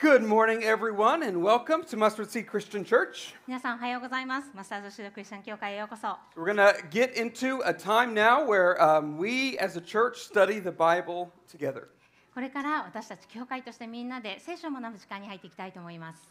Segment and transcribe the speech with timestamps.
[0.00, 3.34] Good morning, everyone, and welcome to Mustard Seed Christian Church.
[3.48, 4.50] 皆さんおはようございます。
[4.54, 6.08] マスターズシュードクリスチャン教会へようこそ。
[6.36, 10.60] We're going to get into a time now where um, we as a church study
[10.60, 11.88] the Bible together.
[12.34, 16.30] これから私たち教会としてみんなで聖書を学ぶ時間に入っていきたいと思います。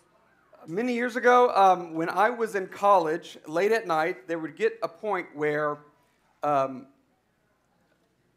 [0.67, 4.77] Many years ago, um, when I was in college, late at night, there would get
[4.83, 5.77] a point where
[6.43, 6.85] um,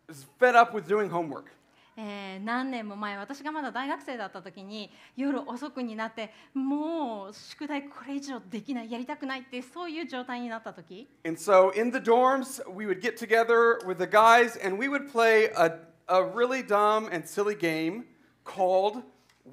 [0.09, 1.53] I was fed up with doing homework.
[1.96, 14.88] えー何年も前私がまだ大学生だった時に夜遅くになってもう宿題これ以上できないやりたくないってそういう状態になった時 And so in the dorms, we would get together with the guys and we
[14.88, 15.72] would play a,
[16.08, 18.06] a really dumb and silly game
[18.44, 19.04] called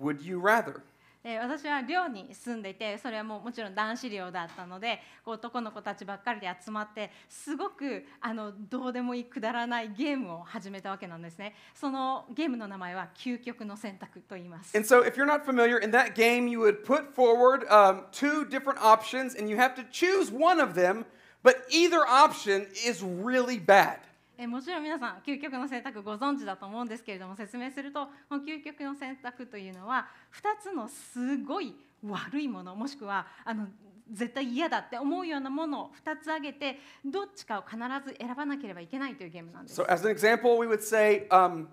[0.00, 0.82] Would You Rather?
[1.22, 18.04] で私は寮に住んでいてそれはもうもちろん男子寮だったのでこう男の子たちばっかりで集まってすごくあのどうでもいいくだらないゲームを始めたわけなんですねそのゲームの名前は究極の選択と言います And so, if you're not familiar, in that game, you would put forward um,
[18.12, 21.04] two different options, and you have to choose one of them,
[21.42, 23.98] but either option is really bad.
[24.42, 33.66] えもちろん皆さん究極の選択ご存知だと思うんですけれども説明するとこの究極の選択というのは2つのすごい悪いものもしくはあの
[34.10, 39.80] 絶対嫌だって思うようなものを2つ挙げてどっちかを必ず選ばなければいけないというゲームなんです。
[39.80, 41.68] So, as an example, we would say, um,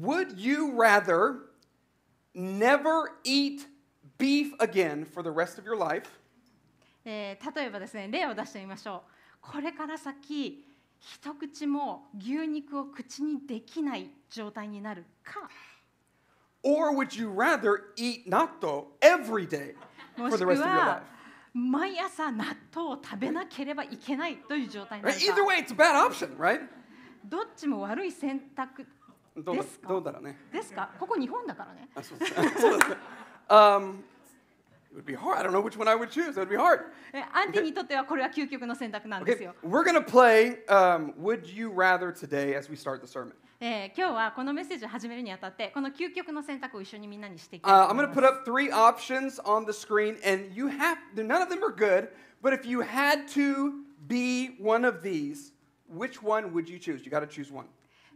[0.00, 1.50] Would you rather
[2.34, 3.66] never eat
[4.16, 6.08] beef again for the rest of your life?
[7.04, 10.64] えー例えばですね例を出してみましょうこれから先
[11.04, 15.48] 一口も牛肉を口にできない状態になるか
[16.62, 19.74] Or would you rather eat natto every day
[20.16, 21.02] も for し the く rest of your は life?
[21.54, 22.44] 毎朝納
[22.74, 25.10] 豆を食べなければいけないという状態にな?
[25.10, 26.60] るか Either way, it's a bad option, right?
[27.24, 28.86] どっちも悪い選択
[29.36, 29.88] どうだですか？
[29.88, 30.38] どうだろうね。
[30.52, 30.88] ですか？
[31.00, 32.96] ここ日本だからねあそうですそうですね
[33.50, 34.02] um,
[34.91, 35.37] it would be hard.
[35.39, 36.37] I don't know which one I would choose.
[36.37, 36.81] It would be hard.
[37.13, 43.01] えアンティにとってはこれは究極の選択なんです Okay, よ、 we're going to play um, Would You Rather today as we start
[43.01, 43.33] the sermon.
[43.59, 49.71] えー今日はこのメッセージを始めるにあたってこの究極の選択を一緒にみんなにしていきたい Uh, と I'm 思い going ま to す put up three options on the
[49.73, 52.09] screen, and you have none of them are good.
[52.41, 55.53] But if you had to be one of these,
[55.89, 57.03] which one would you choose?
[57.03, 57.65] You got to choose one.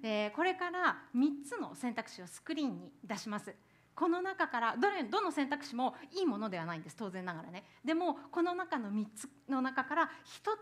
[0.03, 3.53] えーこれから3つの選択肢をスクリーンに出します。
[3.96, 7.64] この中からどれどの選択肢もいいものではないんです当然ながらね。
[7.82, 10.08] でもこの中の3つの中から1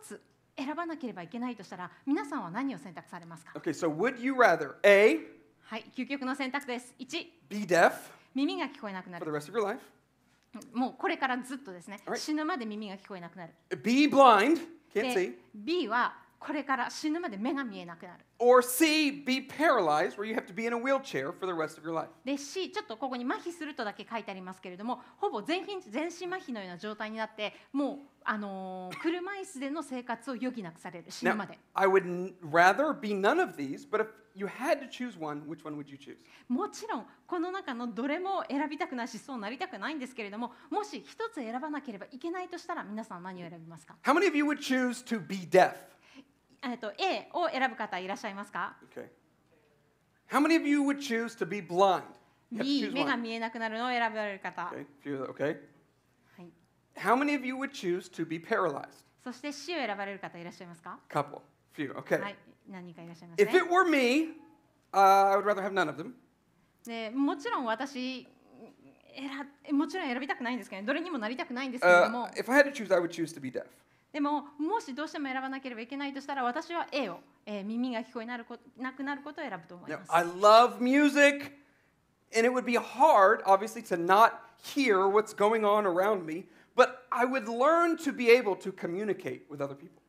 [0.03, 0.23] つ
[0.57, 5.19] 選ばなければいけないとしたら皆さんは何を選択されますか？Okay, so would you rather A,
[5.65, 6.95] はい究極の選択です。
[6.97, 7.93] 1 be deaf
[8.37, 9.81] 耳が聞こえなくな for the る rest of your life,
[10.73, 11.99] もうこれからずっとですね。
[12.07, 12.17] Alright.
[12.17, 13.53] 死ぬまで耳が聞こえなくなる。
[13.83, 14.59] B, blind,
[14.95, 20.73] can't で see, B はこれから死ぬまで目が見えなくなる or C, be paralyzed, where you have to be in
[20.75, 22.09] a wheelchair for the rest of your life.
[22.25, 34.47] で C ちょっとここに麻痺するとだけ書いてありますけれどもほぼ全身全身麻痺のような状態になってもう、あのー車椅子での生活を余儀なくされる死ぬ Now, まで I would rather be none of these, but if you
[34.47, 36.19] had to choose one, which one would you choose?
[36.49, 45.73] もちろんこの中のどれも選びたくないしそうなりたくないんですけれどももし一つ選ばなければいけないとしたら皆さん何を選びますか、How many of you would choose to be deaf?
[46.65, 49.07] えっと A を選ぶ方いらっしゃいますか Okay.
[50.31, 52.03] How many of you would choose to be blind?
[52.51, 53.23] You have to choose 目が one.
[53.23, 55.57] 見えなくなるのを選ばれる方、Okay, few okay.
[56.37, 56.51] はい、
[56.97, 59.05] How many of you would choose to be paralyzed?
[59.23, 61.41] そして C を選ばれる方いらっしゃいますか Couple,
[61.77, 61.95] few.
[61.95, 62.21] Okay.
[62.21, 62.37] はい
[62.71, 64.35] 何人かいらっしゃいます If ね it were me,
[64.93, 66.13] uh, I would rather have none of them.
[66.87, 68.27] でもちろん私
[69.17, 73.65] 選もちろん選びたくないんですけど、ね、どれにもなりたくないんですけれど Uh, も、if I had to choose, I would choose to be deaf.
[74.15, 80.13] でももしどうしても選ばなければいけないとしたら私は A を、えー耳が聞こえなるこなくなることを選ぶと思います。
[80.15, 81.51] I love music,
[82.33, 86.45] and it would be hard, obviously, to not hear what's going on around me,
[86.77, 90.01] but I would learn to be able to communicate with other people.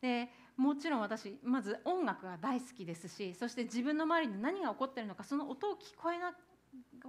[0.00, 6.32] でもちろん私まず音楽が大好きですしそして自分の周りに何が起こっているのかその音を聞こえな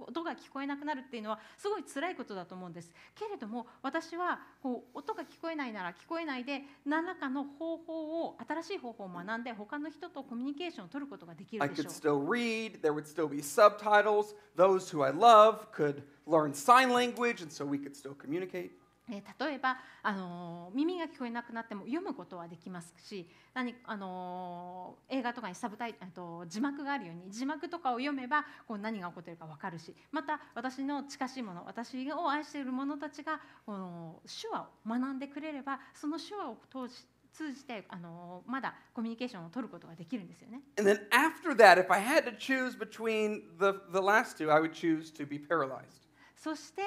[0.06, 14.34] 音が聞こえなくなるっていうのはすごい辛いことだと思うんですけれども私はこう音が聞こえないなら聞こえないで何らかの方法を新しい方法を学んで他の人とコミュニケーションを取ることができ I るでし could still read, there would still be subtitles.
[14.56, 18.70] Those who I love could learn sign language, and so we could still communicate.
[19.12, 36.56] えー例えば、あのー耳が聞こえなくなっても読むことはできますし何、あのー映画とかにサブタイと字幕があるように字幕とかを読めばこう何が起こっているか分かるしまた私の近しいもの私を愛している者たちがこの手話を学んでくれればその手話を
[36.88, 37.04] 通し
[37.34, 40.60] 通じてあのまだコミュニケーションを取ることができるんですよね。
[40.78, 44.72] And then after that, if I had to choose between the, the last two, I would
[44.72, 46.02] choose to be paralyzed.
[46.36, 46.82] そして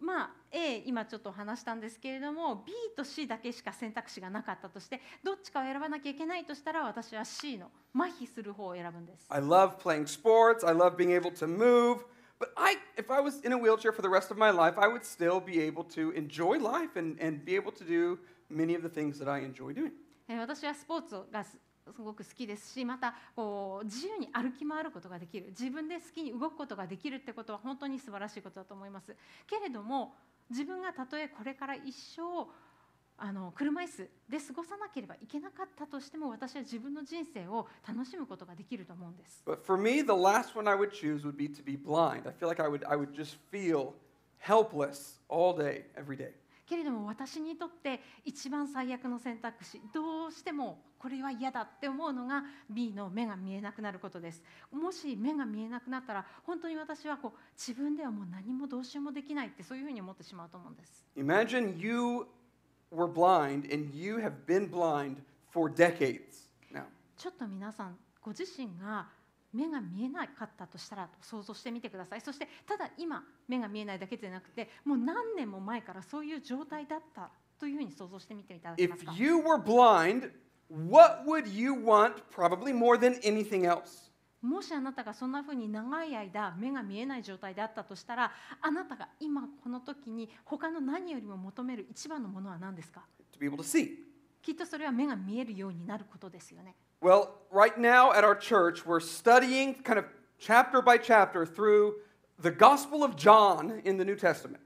[0.00, 9.26] まあ A 今ちょっと話したんですけれども B と C だけしか選択肢がなかったとしてどっちかを選ばなきゃいけないとしたら私は C の麻痺する方を選ぶんです。
[9.28, 10.66] I love playing sports.
[10.66, 12.04] I love being able to move.
[12.38, 14.86] But I, if I was in a wheelchair for the rest of my life, I
[14.86, 18.18] would still be able to enjoy life and, and be able to do
[18.48, 19.90] many of the things that I enjoy doing.
[20.28, 21.44] えー私はスポーツが
[21.92, 29.14] すすごく好きですしまたこう自由に歩き回ることができる自分で好きに動くことができるってことは本当に素晴らしいことだと思います
[29.46, 30.14] けれども
[30.50, 32.48] 自分がたとえこれから一生
[33.20, 33.96] あの車椅子
[34.28, 42.28] で過ごさなければいけなかったとしても私は自分の人生を楽しむことができると思うんです But for me, the last one I would choose would be to be blind.
[42.28, 43.94] I feel like I would, I would just feel
[44.38, 46.30] helpless all day, every day.
[46.68, 54.42] けれども私にとって一番最悪の選択肢どうしてもこれは嫌だって思うのが B の目が見えなくなることです。
[54.72, 61.06] もし目が見えなくなったら本当に私はこう自分ではもう何もどうしようもできないってそういうふうに思ってしまうと思うんです。
[61.16, 62.26] Imagine you
[62.92, 65.16] were blind and you have been blind
[65.50, 66.84] for decades now.
[67.16, 69.06] ちょっと皆さんご自身が
[69.52, 72.20] 目が見えなかったとしたらと想像してみてください。
[72.20, 80.30] そしてただ今目が見えないだけでなくてもう何年も前からそういう状態だったというふうに想像してみていただけます If か you were blind,
[80.68, 84.08] what would you want probably more than anything else?
[84.40, 88.30] もしあなたがそんなふうに長い間目が見えない状態であったとしたら
[88.60, 93.96] あなたが今この時に他の何よりも求める一番のものは何ですか To be able to see.
[94.40, 100.04] きっとそれは目が見えるようになることですよね Well, right now at our church, we're studying kind of
[100.38, 101.94] chapter by chapter through
[102.40, 104.60] the Gospel of John in the New Testament.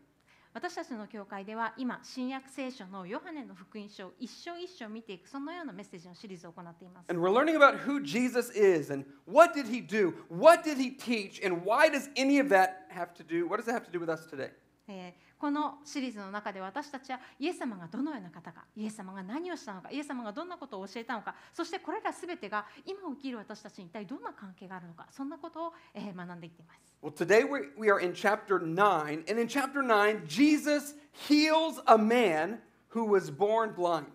[0.53, 10.77] 私たちの教会では今新約聖書のヨハネの福音書を一章一章見ていくそのようなメッセージのシリーズを行っています And we're learning about who Jesus is and what did he do, what did
[10.77, 13.85] he teach, and why does any of that have to do, what does that have
[13.85, 14.51] to do with us today?
[14.87, 26.94] えー このシリーズの中で私たちはイエス様がどのような方かイエス様が何をしたのかイエス様がどんなことを教えたのかそしてこれら全てが今起きる私たちに一体どんな関係があるのかそんなことを、え学んでいっています。
[27.02, 32.60] Well, today we, we are in chapter 9, and in chapter 9, Jesus heals a man
[32.90, 34.06] who was born blind.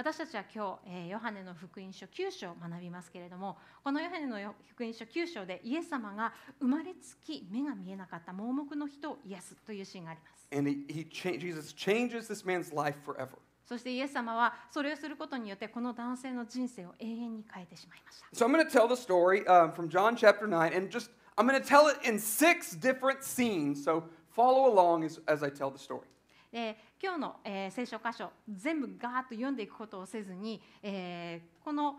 [0.00, 4.38] 私たちは今日、えーヨハネの福音書9章を学びますけれどもこのヨハネの
[4.70, 13.36] 福音書9章でイエス様が生まれつき目が見えなかった盲目の人を癒すというシーンがあります And he, he Jesus changes this man's life forever.
[13.66, 21.10] そしてイエス様はそれをすることによってこの男性の人生を永遠に変えてしまいました So I'm going to tell the story um, from John chapter 9, and just
[21.36, 23.84] I'm going to tell it in six different scenes.
[23.84, 26.06] So follow along as, as I tell the story.
[26.52, 31.94] で今日の、えー聖書箇所全部ガーッと読んでいくことをせずに、えーこの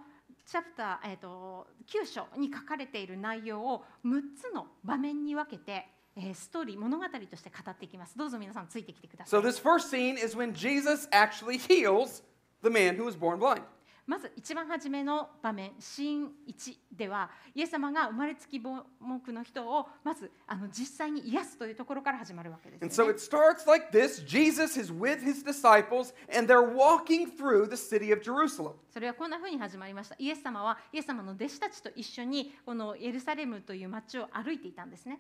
[0.46, 12.24] チャプター、えー、と9章に書かれている内容を6つの場面に分けて、えストーリー物語として語っていきますどうぞ皆さんついてきてくださ So い this first scene is when Jesus actually heals
[12.64, 13.62] the man who was born blind.
[14.12, 26.60] まず一番初めの場面シーン1ではイエス様が生まれつき盲目の人をまずあの実際に癒すというところから始まるわけです And よ so ね、it starts like this Jesus is with his disciples, and they're
[26.62, 28.74] walking through the city of Jerusalem.
[28.90, 30.18] それはこんな風に始まりました。
[30.20, 35.20] イエス様はイエス様の弟子たちと一緒にこのエルサレムという町を歩いていたんですね。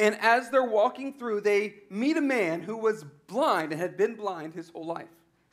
[0.00, 4.14] And as they're walking through, they meet a man who was blind and had been
[4.14, 5.08] blind his whole life.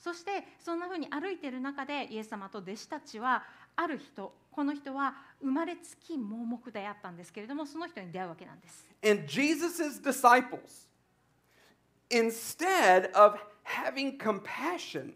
[0.06, 3.42] そしてそんな風に歩いている中でイエス様と弟子たちは
[3.76, 8.86] ある人、この人は生まれつき盲目であったんですけれども、その人に出会うわけなんです。
[9.04, 10.88] And Jesus' disciples,
[12.12, 15.14] instead of having compassion,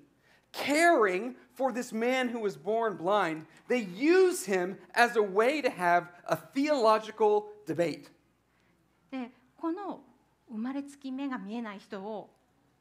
[0.52, 5.70] caring for this man who was born blind, they use him as a way to
[5.70, 8.10] have a theological debate.
[9.12, 10.02] で、この
[10.50, 12.32] 生まれつき目が見えない人を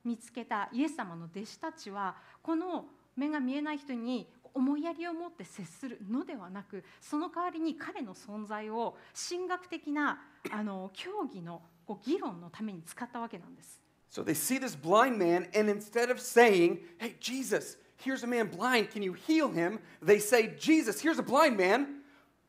[0.09, 8.97] 見つけたイエス様の弟子たちはこの目が見えない人に思いやりを持って接するのではなくその代わりに彼の存在を
[9.29, 10.19] 神学的な
[10.51, 11.61] あの教義の
[12.07, 13.83] 議論のために使ったわけなんです。
[14.11, 18.91] So they see this blind man, and instead of saying, Hey, Jesus, here's a man blind,
[18.91, 19.81] can you heal him?
[20.03, 22.01] They say, Jesus, here's a blind man.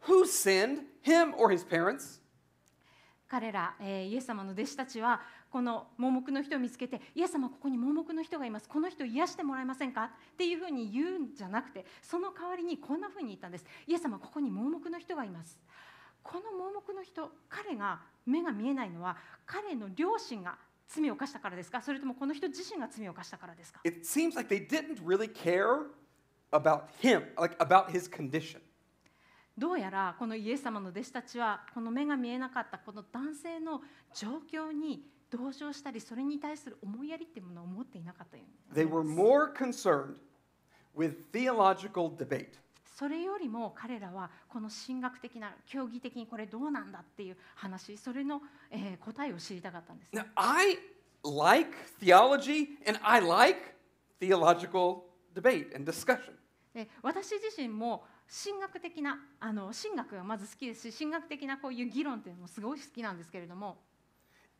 [0.08, 2.20] Who sinned, him or his parents?
[3.30, 8.70] 彼ら、えーイエス様の弟子たちはこの盲目の人を見つけてイエス様ここに盲目の人がいます。
[8.70, 10.06] この人を癒してもらえませんか？
[10.06, 13.65] っていうふうに言うんじゃなくてその代わりにこんなふうに言ったんです。
[13.88, 15.60] イエス様ここに盲目の人がいます。
[16.22, 21.82] この盲目の人彼が目が見えないのは彼の両親が罪を犯したからですか？
[21.82, 25.88] それともこの人自身が罪を犯したからですか？It seems like they didn't really care
[26.51, 28.60] about him, like about his condition.
[29.58, 33.82] どうやらこのイエス様の弟子たちはこの目が見えなかったこの男性の
[34.13, 40.15] 状況に同情したりそれに対する思いやりっていうものを持っていなかったように They were more concerned
[40.95, 42.48] with theological debate.
[42.83, 50.12] それよりも彼らはこの神学的な教義的にこれどうなんだっていう話それの、えー答えを知りたかったんです。
[50.13, 50.77] Now, I
[51.24, 51.71] like
[52.01, 53.75] theology and I like
[54.19, 56.33] theological debate and discussion.
[56.74, 58.03] で私自身も
[58.45, 63.77] 神学的なあの神学がまず好きですし神学的なこういう議論っていうのもすごい好きなんですけれども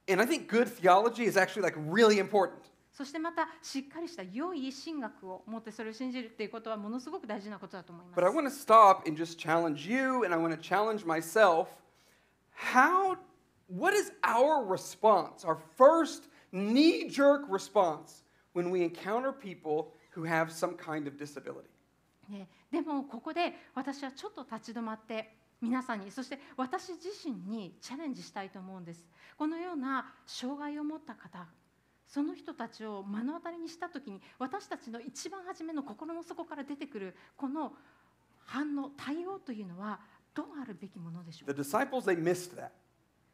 [0.08, 2.61] And I think good theology is actually like really important.
[2.92, 8.37] そしてまたしっかりした良い神学を持ってそれを信じるっていうことはものすごく大事なことだと思いま But I す。
[8.38, 11.68] want to stop and just challenge you and I want to challenge myself.
[12.52, 13.16] How,
[13.68, 20.52] what is our response, our first knee jerk response when we encounter people who have
[20.52, 21.68] some kind of disability?
[22.28, 29.05] ね、でもここで私はちょっと立ち止まって 皆さんにそして私自身にチャレンジしたいと思うんです。
[29.37, 31.47] このような障害を持った方
[32.07, 37.71] その人たちを目の当たりにした時に私たちの一番初めの心の底から出てくるこの
[38.45, 39.99] 反応対応というのは
[40.33, 42.71] どうあるべきものでしょう The disciples, they missed that.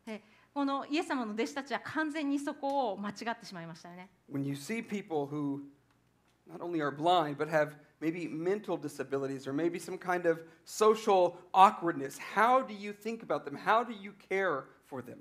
[0.05, 0.21] で
[0.53, 4.09] このイエス様の弟子たちは完全にそこを間違ってしまいましたよね。
[4.31, 5.61] When you see people who
[6.47, 11.37] not only are blind, but have maybe mental disabilities or maybe some kind of social
[11.53, 13.55] awkwardness, how do you think about them?
[13.55, 15.17] How do you care for them?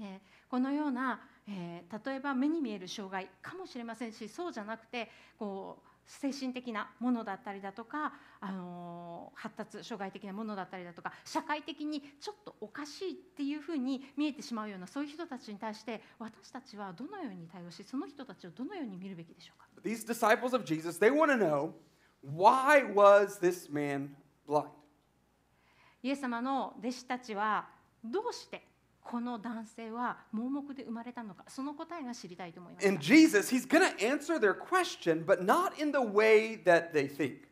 [0.00, 19.66] えこのような、えー例えば目に見える障害かもしれませんしそうじゃなくてこう精神的なものだったりだとか、あのー発達障害的なものだったりだとか社会的にちょっとおかしいっていうふうに見えてしまうようなそういう人たちに対して私たちはどのように対応しその人たちをどのように見るべきでしょうか？
[19.82, 21.72] These disciples of Jesus, they want to know
[22.22, 24.10] why was this man
[24.46, 24.70] blind?
[26.02, 27.68] イエス様の弟子たちは
[28.02, 28.62] どうして
[29.02, 32.88] この男性は盲目で生まれたのかその答えが知りたいと思います。
[32.88, 37.50] And Jesus, he's going to answer their question, but not in the way that they think.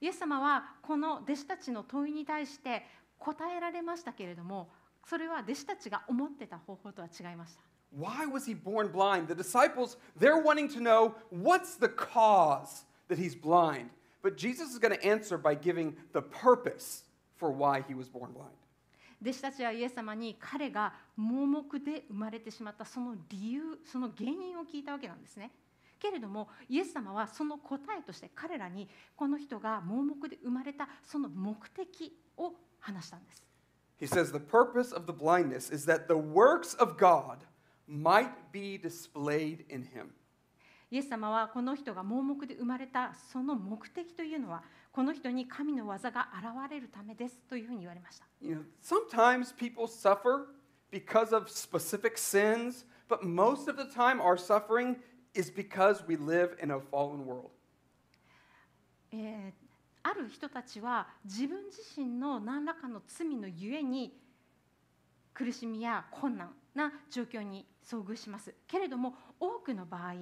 [0.00, 2.84] イエス様はこの弟子たちの問いに対して
[3.18, 4.68] 答えられましたけれども
[5.06, 7.62] それは弟子たちが思ってた方法とは違いました
[7.93, 9.27] Why was he born blind?
[9.27, 13.89] The disciples, they're wanting to know what's the cause that he's blind.
[14.21, 17.03] But Jesus is going to answer by giving the purpose
[17.37, 18.53] for why he was born blind.
[19.21, 25.51] 弟子たちはイエス様に彼が盲目で生まれてしまったその理由その原因を聞いたわけなんですね
[25.99, 33.43] けれどもイエス様はその答えとして彼らにこの人が盲目で生まれたその目的を話したんです
[33.99, 37.39] He says the purpose of the blindness is that the works of God
[37.88, 40.10] might be displayed in him.
[40.90, 44.62] イエス様はこの人が盲目で生まれたその目的というのは
[44.92, 50.46] この人に神の技が現れるためですというふうに言われました You know, sometimes people suffer
[50.92, 54.96] because of specific sins, but most of the time our suffering
[55.34, 57.50] is because we live in a fallen world.
[59.12, 59.64] えー
[60.06, 64.12] ある人たちは自分自身の何らかの罪のゆえに
[65.32, 68.54] 苦しみや困難な状況に遭遇します。
[68.66, 70.14] けれども多くの場合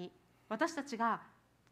[0.49, 1.23] 私たちが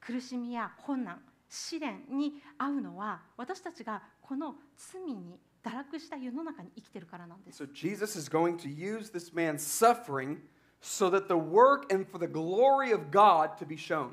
[0.01, 7.63] 苦しみや困難試練に遭うのは私たちがこの罪に堕落した世の中に生きてるからなんです。
[7.63, 10.39] So Jesus is going to use this man's suffering
[10.81, 14.13] so that the work and for the glory of God to be shown.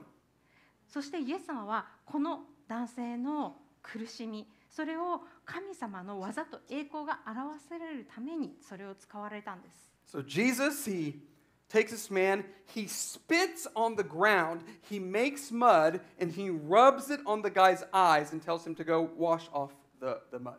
[0.87, 11.21] そしてイエス様はこの男性の苦しみそれを神様の技と栄光が表せられるためにそれを使われたんです So Jesus, he
[11.69, 17.19] takes this man, he spits on the ground, he makes mud, and he rubs it
[17.25, 20.55] on the guy's eyes and tells him to go wash off the, the mud.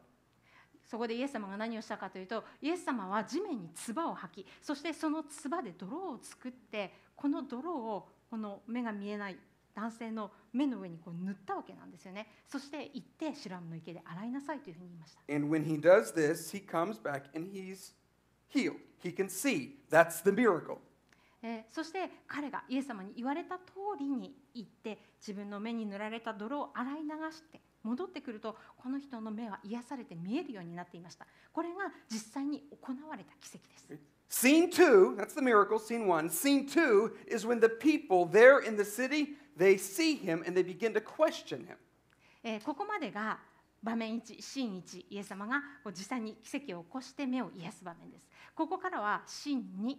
[0.91, 9.37] そこでイエス様が何をしたかというとイエス様は地面に唾を吐きそしてその唾で泥を作ってこの泥をこの目が見えない
[9.75, 17.93] 男性の目の上にこう塗ったわけなんですよねそして行ってシュラムの池で洗いなさいというふうに言いました And when he does this, he comes back and he's
[18.49, 18.77] healed.
[19.03, 19.77] He can see.
[19.91, 20.79] That's the miracle.
[21.43, 23.63] えーそして彼がイエス様に言われた通
[23.99, 33.89] りに行って自分の目に塗られた泥を洗い流して戻ってくるとこの人の目は癒されて見えるようになっていましたこれが実際に行われた奇跡です
[34.31, 36.29] Scene two, that's the miracle, scene one.
[36.29, 40.63] Scene two is when the people there in the city, they see him and they
[40.63, 41.77] begin to question him.
[42.43, 43.39] えーここまでが
[43.83, 49.97] 場面1シーン1イエス様が実際に奇跡を起こして目を癒す場面ですここからはシーン2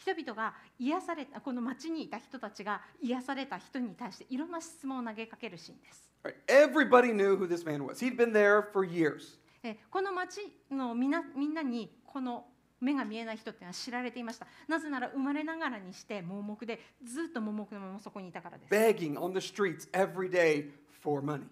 [0.00, 6.08] 人々が癒されたこの町にいた人たちが癒された人に対していろんな質問を投げかけるシーンです?
[6.46, 8.00] Everybody knew who this man was.
[8.00, 9.38] He'd been there for years.
[9.62, 12.46] えーこの町のみんなみんなにこの
[12.80, 20.70] 目が見えない人っていうのは知られていましたなぜなら生まれながらにして盲目でずっと盲目のままそこにいたからです、begging on the streets every day
[21.02, 21.42] for money.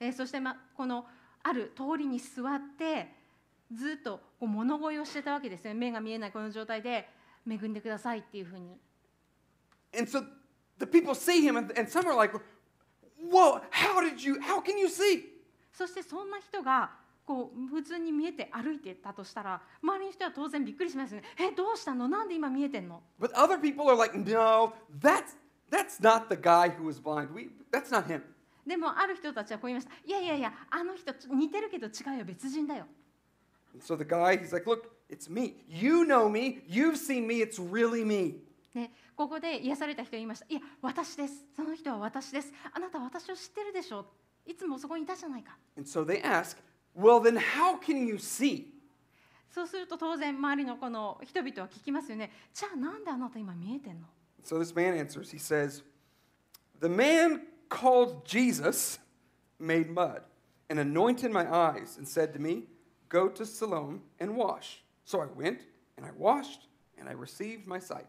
[0.00, 1.04] えーそして、ま、この
[1.42, 3.08] ある通りに座って
[3.72, 7.08] ずっとこう物乞いをしてたわけですよ目が見えないこの状態で
[7.48, 8.76] 恵んでくださいっていうふうに
[9.96, 10.24] And so
[10.78, 12.32] the people see him, and, and some are like,
[13.20, 15.24] Whoa, how did you, how can you see?
[15.72, 16.90] そしてそんな人が
[17.26, 25.36] こう普通に見えて歩いてたとしたら周りの人は当然びっくりしますよねえどうしたのなんで今見えてんの But other people are like, No, that's,
[25.70, 27.32] that's not the guy who was blind.
[27.32, 28.22] We, that's not him.
[28.70, 32.86] でもある人たちはこう言いましたいやいやいやあの人似てるけど違うよ別人だよ
[33.80, 35.54] so the guy, he's like, Look, it's me.
[35.68, 36.60] You know me.
[36.68, 37.40] You've seen me.
[37.40, 38.36] It's really me.
[38.72, 44.06] ね、ここで癒された人は言いましたいや私ですその人は私ですあなたは私を知ってるでしょ
[44.46, 46.56] いつもそこにいたじゃないか And so they ask,
[46.96, 48.66] Well, then how can you see?
[49.52, 54.06] そうすると当然周りのこの人々は聞きますよねじゃあなんであなた今見えてんの
[54.44, 55.32] ？So this man answers.
[55.32, 55.82] He says,
[56.80, 58.98] The man called Jesus
[59.58, 60.20] made mud
[60.68, 62.64] and anointed my eyes and said to me,
[63.08, 64.82] Go to Siloam and wash.
[65.04, 65.62] So I went
[65.96, 66.66] and I washed
[66.98, 68.06] and I received my sight.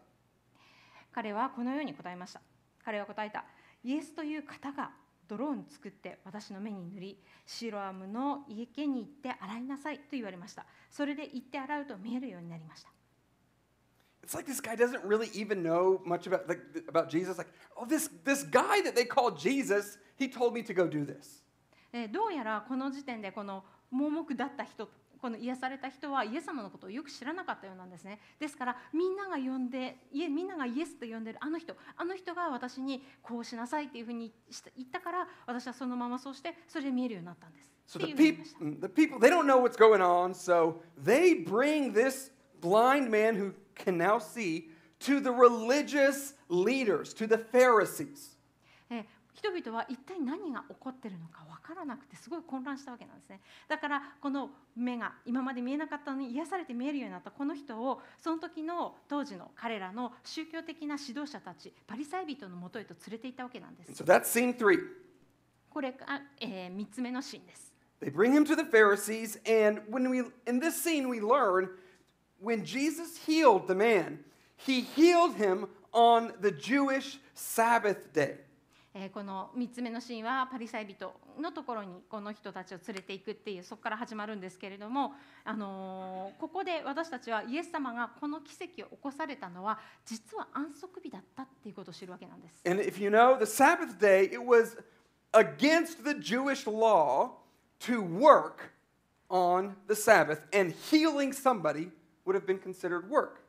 [1.14, 2.40] 彼はこのように答えました
[2.82, 3.44] 彼は答えた
[3.84, 4.92] イエスという方が
[5.28, 12.88] 泥を作って私の目に塗りシロアムの池に行って洗いなさいと言われましたそれで行って洗うと見えるようになりました
[14.24, 17.38] It's like this guy doesn't really even know much about, like, about Jesus.
[17.38, 21.04] Like, oh, this, this guy that they call Jesus, he told me to go do
[21.04, 21.42] this.
[21.92, 24.88] えーどうやらこの時点でこの盲目だった人
[25.20, 34.32] この癒された人はイエス様のことをよく知らなかったようなんですねですからみんなが呼んでみんながイエスと呼んでるあの人あの人が私にこうしなさいっていうふうに
[34.76, 40.32] 言ったから私はそのままそうしてそれで見えるようになったんです So the いうふうに言い people, ました the people, they don't know what's going on.
[40.34, 47.26] So they bring this blind man who can now see to the religious leaders, to
[47.26, 48.38] the Pharisees.
[48.88, 64.78] えー人々は一体何が起こってるのか分からなくてすごい混乱したわけなんですねだからこの目が今まで見えなかったのに癒されて見えるようになったこの人をその時の当時の彼らの宗教的な指導者たちパリサイ人のもとへと連れて行ったわけなんです So that's scene three.
[65.70, 67.72] これが、え3つ目のシーンです。
[68.02, 71.70] They bring him to the Pharisees, and when we in this scene we learn
[72.42, 74.18] when Jesus healed the man,
[74.56, 78.38] he healed him on the Jewish Sabbath day.
[79.14, 92.60] この3つ目のシーンはパリサイ人のところにこの人たちを連れていくっていうそこから始まるんですけれども、あのここで私たちはイエス様がこの奇跡を起こされたのは実は安息日だったっていうことを知るわけなんです。
[92.66, 94.76] And if you know, the Sabbath day, it was
[95.32, 97.30] against the Jewish law
[97.80, 98.74] to work
[99.30, 101.90] on the Sabbath and healing somebody
[102.26, 103.40] would have been considered work.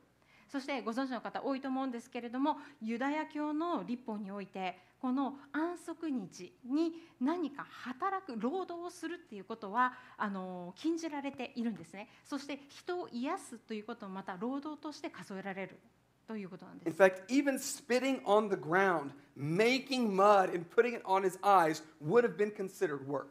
[0.50, 15.80] そしてご存知の方多いと思うんですけれどもユダヤ教の立法においてこの安息日に何か働く労働をするっていうことはあの禁じられているんですねそして人を癒すということもまた労働として数えられる
[16.28, 21.40] ということなんで In す fact, even spitting on the ground, making mud, and putting it on his
[21.42, 23.28] eyes would have been considered work.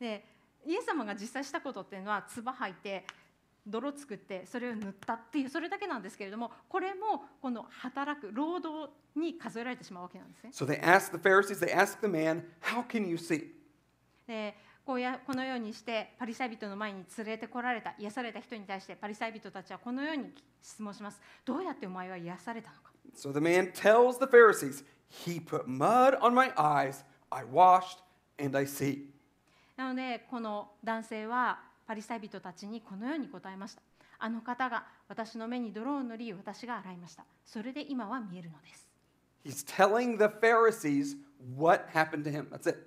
[0.00, 0.24] で
[0.66, 3.06] イエス様が実際したことっていうのは唾吐いて
[3.66, 13.48] 泥作ってそれを塗ったっていうそれだけなんですけれどもこれもこの働く労働に数えられてしまうわけなんですね So they asked the Pharisees, they asked the man, How can you see?
[14.26, 27.98] でこうやこのようにしてパリサイ人の前に連れてこられた癒された人に対してパリサイ人たちはこのように質問しますどうやってお前は癒されたのか？So the man tells the Pharisees, He put mud on my eyes, I washed,
[28.38, 29.06] and I see.
[29.76, 33.82] なのでこの男性はパリサイ人たちにこのように答えました
[34.18, 38.86] あの方が私の目に泥を塗り私が洗いましたそれで今は見えるのです
[39.44, 41.14] He's telling the Pharisees
[41.56, 42.48] what happened to him.
[42.50, 42.78] That's it.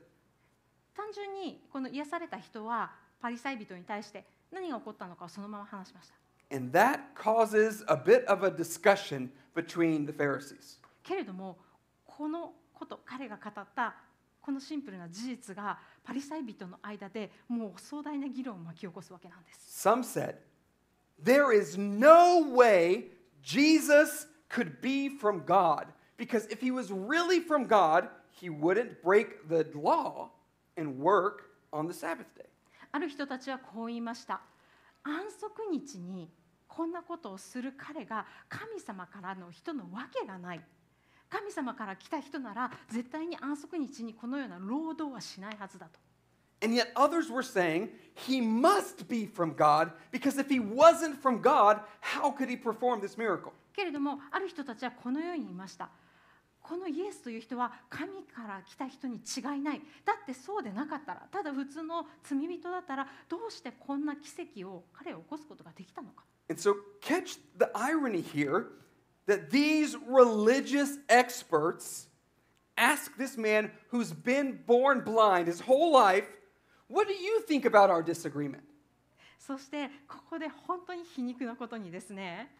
[0.93, 6.15] 単純にこの癒された人はパリサイ人に対して何が起こったのかをそのまま話しました
[6.53, 10.79] And that causes a bit of a discussion between the Pharisees.
[11.03, 11.57] けれども
[12.05, 13.95] このこと彼が語った
[14.41, 20.35] このシンプルな事実がパリサイ人の間でもう壮大な議論を巻き起こすわけなんです Some said,
[21.23, 23.11] There is no way
[23.43, 29.47] Jesus could be from God, because if he was really from God, he wouldn't break
[29.49, 30.29] the law
[30.77, 32.45] and work on the Sabbath day.
[32.91, 34.41] ある人たちはこう言いました
[35.03, 36.29] 安息日に
[36.67, 40.61] こんなことをする彼が神様からの人のわけがない
[41.29, 45.99] 神様から来た人なら絶対に安息日にこのような労働はしないはずだと。
[46.61, 47.89] And yet others were saying,
[48.27, 52.99] he must be from God, because if he wasn't from God, how could he perform
[52.99, 53.53] this miracle?
[53.73, 55.89] けれどもある人たちはこのように言いました。
[56.61, 59.81] このイエスという人は神から来た人に違いない。
[60.05, 66.23] だってそうでなかったらただ普通の罪人だったらどうしてこんな奇跡を彼を起こすことができたのか。
[66.49, 68.65] And so, catch the irony here
[69.29, 72.07] that these religious experts
[72.75, 76.25] ask this man who's been born blind his whole life,
[76.91, 78.61] What do you think about our disagreement?
[79.37, 82.51] そしてここで本当に皮肉なことにですね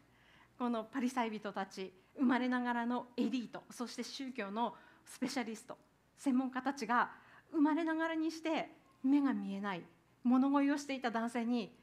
[0.58, 5.78] このパリサイ人たち生まれながらのエリートそして宗教のスペシャリスト
[6.18, 7.10] 専門家たちが
[7.52, 8.70] 生まれながらにして
[9.04, 9.84] 目が見えない
[10.24, 11.74] 物乞いをしていた男性に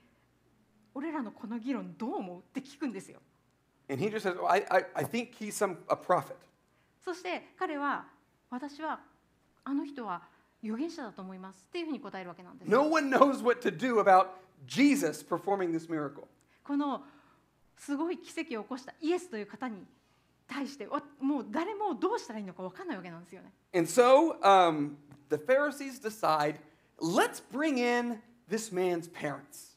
[0.94, 2.38] 俺らのこの議論どう思う？
[2.40, 3.20] って聞くんですよ
[3.88, 6.36] And he just says, well, I, I, I think he's some, a prophet.
[7.04, 8.04] そして彼は
[8.50, 8.98] 私は
[9.64, 10.22] あの人は
[10.62, 14.26] 預言者だと思いますっていうふうに答えるわけなんです No one knows what to do about
[14.66, 16.24] Jesus performing this miracle.
[16.64, 17.02] この
[17.76, 19.84] すごい奇跡を起こしたイエスという方に
[20.48, 23.52] 対してわもう誰もどうしたらいいのか分かんないわけなんですよね。
[23.72, 24.96] And so um,
[25.28, 26.56] the Pharisees decide,
[27.00, 28.20] let's bring in
[28.50, 29.76] this man's parents.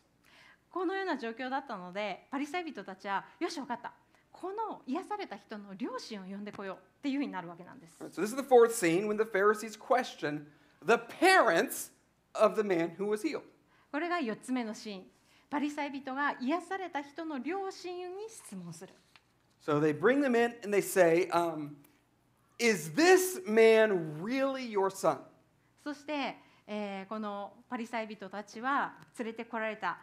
[0.71, 3.91] このような状況だったのでパリサイ人たちはよし分かった
[4.39, 7.97] この癒された人の両親を呼んでこようっていうになるわけなんです。
[7.97, 8.09] そ、
[13.91, 15.03] こ、れが4つ目のシーン。
[15.49, 18.93] パリサイ人が癒された人の両親に質問する。
[25.83, 29.97] そして、えー、このパリサイ人たちは連れてこられた、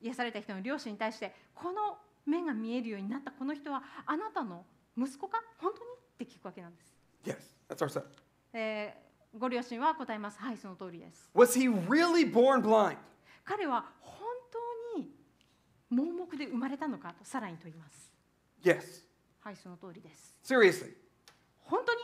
[0.00, 4.64] 癒された人の両親に対して、この目が見えるようになったこの人はあなたの
[4.96, 5.42] 息子か？
[5.58, 5.90] 本当に？
[5.92, 6.94] って聞くわけなんです。
[7.24, 7.36] Yes,
[7.68, 8.04] that's our son.
[8.52, 9.04] えー
[9.36, 10.38] ご両親は答えます。
[10.38, 11.28] はい、その通りです。
[11.34, 12.96] Was he really born blind?
[13.44, 14.20] 彼は本
[14.94, 15.10] 当に
[15.90, 18.12] 盲目で生まれたのかとさらに問います。
[18.62, 19.02] Yes.
[19.40, 20.38] はい、その通りです。
[20.44, 20.94] Seriously?
[21.64, 22.00] 本当に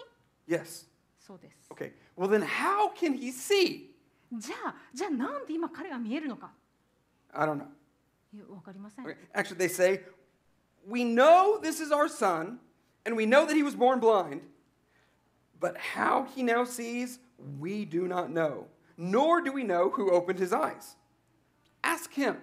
[0.49, 0.89] ？Yes.
[1.21, 1.71] そうです。
[1.71, 1.93] Okay.
[2.19, 3.91] Well, then how can he see?
[4.33, 6.51] じゃあ、じゃあなんで今彼が見えるのか
[7.33, 7.67] ？I don't know.
[8.49, 9.07] わかりません。
[9.35, 10.03] Actually, they say,
[10.87, 12.59] We know this is our son,
[13.05, 14.43] and we know that he was born blind,
[15.61, 17.19] but how he now sees,
[17.59, 18.67] we do not know,
[18.97, 20.97] nor do we know who opened his eyes.
[21.83, 22.37] Ask him.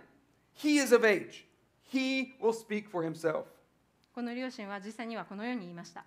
[0.54, 1.46] He is of age.
[1.84, 3.46] He will speak for himself.
[4.14, 6.04] この両親は実際にはこのように言いました。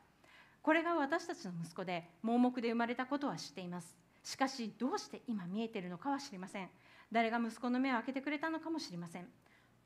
[0.62, 3.96] これが私たちの息子で盲目で生まれたことは知っています。
[4.22, 6.68] しかしどうして今見えているのかは知りません。
[7.10, 9.28] 誰が息子の目を開けてくれたのかも知りません。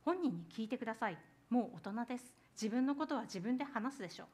[0.05, 1.19] 本人に聞いてください。
[1.49, 2.25] もう大人です。
[2.61, 4.25] 自分のことは自分で話すでしょ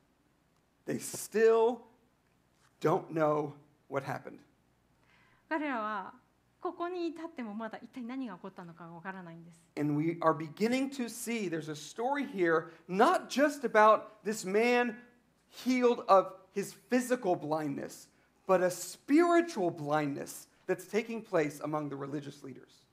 [0.87, 0.91] う。
[0.91, 1.79] They still
[2.81, 3.53] don't know
[3.89, 4.39] what happened.
[5.49, 6.13] 彼らは
[6.61, 9.63] ここに至ってもまだ一体何が起こったのかがわからないんです。
[9.79, 14.97] And we are beginning to see there's a story here, not just about this man
[15.49, 18.09] healed of his physical blindness,
[18.47, 22.85] but a spiritual blindness that's taking place among the religious leaders.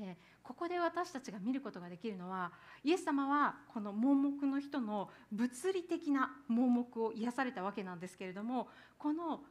[0.00, 2.50] えーここで私たちが見ることができるのは
[2.82, 9.42] イエス様はこの盲目の人の物理的な盲目を癒されたわけなんですけれどもこの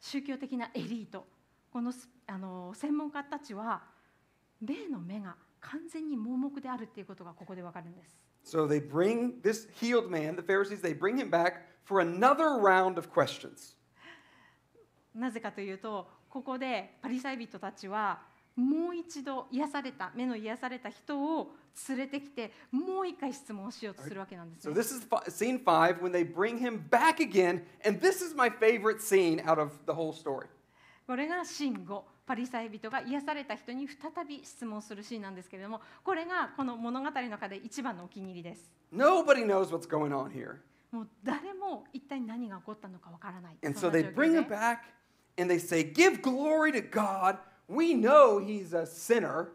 [0.00, 1.26] 宗教的なエリート
[1.72, 3.82] このスあの専門家たちは
[4.62, 8.16] 霊の目が完全に盲目であるっていうことがここでわかるんです。
[8.44, 11.54] So they bring this healed man, the Pharisees, they bring him back
[11.84, 13.74] for another round of questions.
[15.12, 21.52] なぜかというとここでパリサイ人たちはもう一度癒された目の癒された人を
[21.88, 24.80] 連れてきてもう一回質問をしようとするわけなんです So ね。
[24.80, 29.40] this is scene five when they bring him back again, and this is my favorite scene
[29.44, 30.46] out of the whole story.
[31.06, 38.72] これがシーン5パリサイ人が癒された人に再び質問するシーンなんですけれどもこれがこの物語の中で一番のお気に入りです。
[38.92, 40.56] Nobody knows what's going on here.
[40.90, 43.56] もう誰も一体何が起こったのかわからない。
[43.64, 44.78] And そ so they bring で him back
[45.38, 47.36] and they say, Give glory to God.
[47.68, 49.48] We know he's a sinner.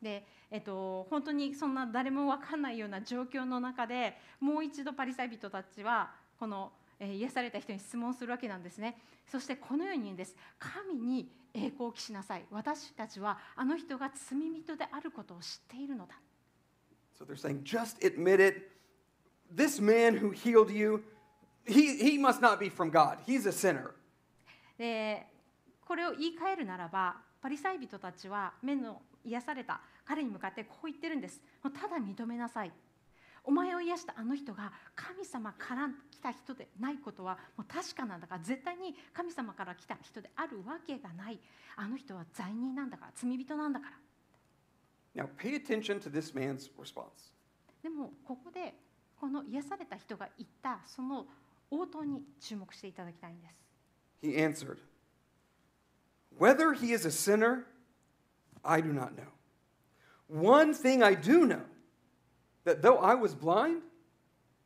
[0.00, 8.96] で、えっと、本当にそんな誰も分かんないような状況の中でもう一度パリサイ人たちはこの、えー癒された人に質問するわけなんですね
[9.30, 16.14] そしてこのように言うんです神に栄光を期しなさい私たちはあの人が罪人であることを知っているのだ
[17.18, 18.70] So they're saying, Just admit it.
[19.54, 21.02] This man who healed you,
[21.66, 23.18] he, he must not be from God.
[23.26, 23.94] He's a sinner.
[24.78, 25.26] で
[25.90, 31.42] これを言い換えるならばパリサイ人たちは目の癒された彼に向かってこう言ってるんです。
[31.64, 32.70] もうただ認めなさい。
[33.42, 41.40] お前を癒したあの人が神様から来た人でないことはもう確かなんだから絶対に神様から来た人であるわけがない。
[41.74, 43.86] あの人は罪人なんだから罪人なんだか
[45.16, 45.24] ら。
[45.24, 47.32] Now, pay attention to this man's response.
[47.82, 48.74] でもここで
[49.20, 51.26] この癒された人が言ったその
[51.68, 53.60] 応答に注目していただきたいんです。
[54.22, 54.78] He answered,
[56.38, 57.66] Whether he is a sinner,
[58.64, 59.28] I do not know.
[60.28, 61.62] One thing I do know
[62.64, 63.82] that though I was blind,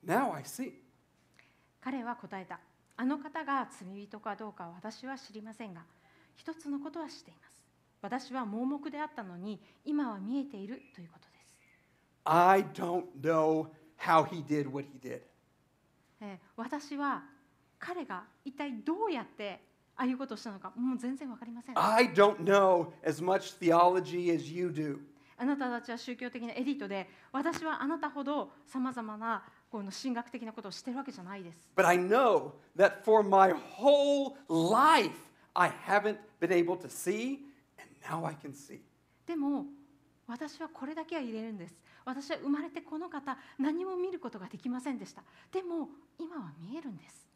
[0.02, 0.80] now I see.
[1.80, 2.60] 彼は答えた
[2.96, 5.82] あの方が罪人かどうかは私は知りませんが
[6.34, 7.62] 一つのことは知っています
[8.00, 11.54] 私は盲目であったのに今は見えているということです
[12.24, 13.66] I don't know
[13.98, 15.20] how he did what he did.
[16.20, 17.22] えー私は
[17.78, 19.60] 彼が一体どうやって
[19.96, 20.72] ああいうことをしたのか？
[20.76, 21.78] もう全然わかりません。
[21.78, 24.98] I don't know as much theology as you do.
[25.36, 31.70] あなたたちは宗教的なエリートで私はあなたほどさまざまなこの神学的なことをしてるわけじゃないです。
[31.76, 35.10] But I know that for my whole life,
[35.54, 37.38] I haven't been able to see,
[37.78, 38.80] and now I can see.
[39.26, 39.66] でも
[40.26, 41.74] 私はこれだけは入れるんです。
[42.04, 45.22] 私は生まれてこの方何も見ることができませんでした。
[45.50, 47.26] でも今は見えるんです。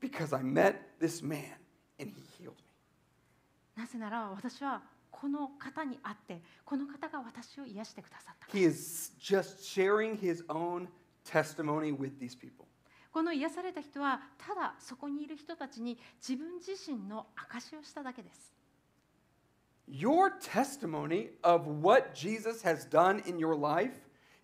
[0.00, 1.42] Because I met this man
[3.76, 10.88] なぜなら私はこの方に会ってこの方が私を癒してくださった He is just sharing his own
[11.24, 12.66] testimony with these people.
[13.10, 18.52] この癒された人はただそこにいる人たちに自分自身の証しをしただけです
[19.90, 23.94] Your testimony of what Jesus has done in your life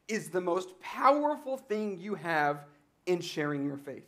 [0.08, 2.60] is the most powerful thing you have
[3.06, 4.04] in sharing your faith.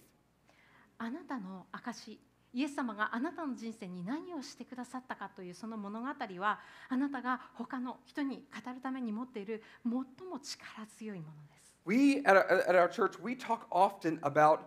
[0.98, 2.18] あなたの証
[2.52, 11.76] イエス様があなたの人生に何をしてくださったかというその物語はあなたが他の人に語るために持っている最も力強いものです。
[11.84, 14.60] We at our, at our church, we talk often about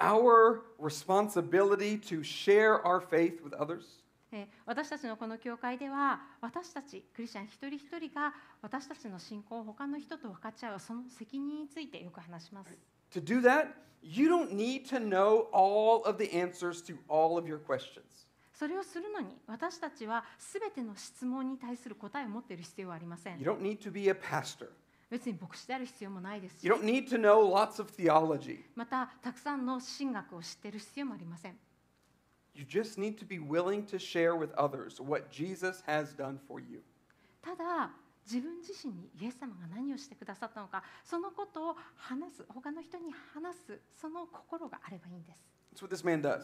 [0.00, 4.02] our responsibility to share our faith with others.
[4.30, 12.76] えー私たちのこの教会では私たちクリスチャン一人一人が私たちの信仰を他の人と分かち合うその責任についてよく話します。
[13.12, 13.68] To do that,
[14.01, 18.27] you don't need to know all of the answers to all of your questions.
[18.53, 24.69] それをするのに私たちは全ての質問に対する答えを持っている必要はありません You。don't need to be a pastor.
[25.09, 28.59] 別に牧師である必要もないですし You don't need to know lots of theology.
[28.75, 31.57] またたくさんの神学を知っている必要もありません。
[32.55, 36.61] You just need to be willing to share with others what Jesus has done for
[36.61, 36.83] you.
[37.41, 37.91] ただ
[38.30, 45.40] 自分自身にイエス様が何をしてくださったのかそのことを話す他の人に話すその心があればいいんです
[45.74, 46.42] That's what this man does.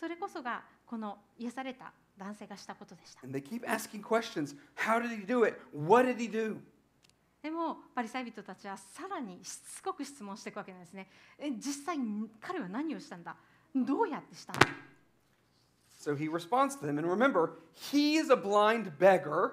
[0.00, 5.56] それこそがこの癒された男性がしたことでした And they keep asking questions How did he do it?
[5.72, 6.56] What did he do?
[7.42, 11.06] でもパリサイ人たちはさらにしつこく質問していくわけなんですね
[11.38, 13.36] え実際に彼は何をしたんだ？
[13.74, 14.58] どうやってしたの
[16.00, 16.98] ？So he responds to them.
[16.98, 19.52] And remember, he is a blind beggar,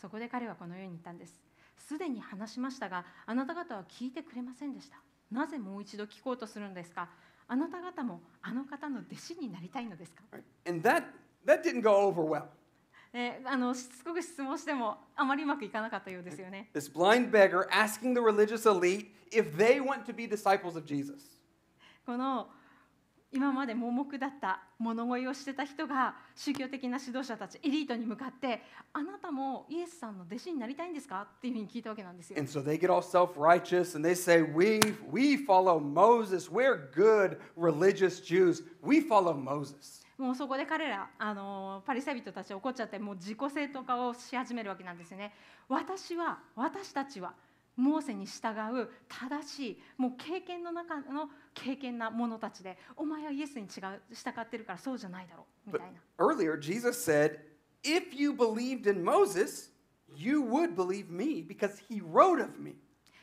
[0.00, 1.34] そこで彼はこのように言ったんです
[1.76, 4.96] すでに話しましたがあなた方は聞いてくれませんでした
[5.30, 7.08] なぜもう一度聞こうとするんですか？
[7.46, 10.22] あなた方もあの方の弟子になりたいのですか?
[10.68, 11.04] And that,
[11.46, 12.44] that didn't go over well.
[13.12, 16.70] えあのしつこく質問してもあまりうまくいかなかったようですよね。
[16.74, 21.40] This blind beggar asking the religious elite if they want to be disciples of Jesus.
[22.06, 22.48] この
[23.32, 28.60] 今まで盲目だった物乞いをしてた人が宗教的な指導者たちエリートに向かって
[28.92, 31.28] あなたもイエスさんの弟子になりたいんですか？
[31.36, 32.38] っていうふうに聞いたわけなんですよ。
[32.38, 34.80] And so they get all self righteous and they say, we,
[35.12, 36.50] we follow Moses.
[36.50, 38.64] We're good religious Jews.
[38.82, 40.04] We follow Moses.
[40.18, 45.32] もうそこで彼らあのパリサイ人たち怒っちゃってもう自己正当化をし始めるわけなんですよね。
[45.68, 47.32] 私は私たちは
[47.76, 55.98] モーセに従う正しいもう経験の中の経験な者たちでお前はイエスに違う従ってるからそうじゃないだろうみ But たいな。
[56.18, 57.38] earlier, Jesus said,
[57.82, 59.70] if you believed in Moses,
[60.14, 62.74] you would believe me because he wrote of me.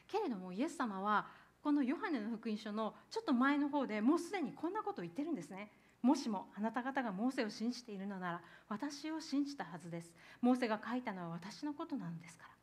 [0.08, 1.28] けれどもイエス様は
[1.62, 5.70] このヨハネの福音書のちょっと前の方でもうすでにこんなことを言ってるんですね。
[6.02, 10.14] もしもあなた方がモーセを信じているのなら私を信じたはずです。
[10.42, 12.57] モーセが書いたのは私のことなんですから。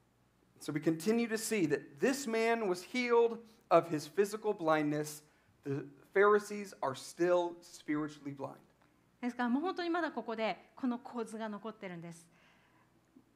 [0.64, 3.36] So we continue to see that this man was healed
[3.70, 5.20] of his physical blindness,
[5.62, 8.56] the Pharisees are still spiritually blind.
[9.20, 12.26] ですからもう本当にまだここでこの構図が残ってるんです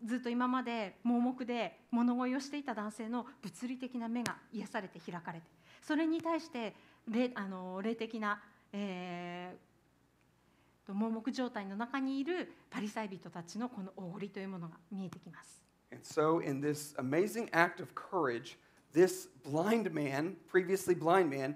[0.05, 5.47] ずっと今まで盲目で物乞いをしていた男性の物理的な目が癒されて開かれて
[5.83, 6.75] それに対して
[7.11, 8.41] 霊あの霊的な、
[8.73, 15.68] えーと盲目状態の中にいるパリサイ人たちのこのおごりというものが見えてきます。
[15.92, 18.58] And so, in this amazing act of courage,
[18.94, 21.56] this blind man, previously blind man,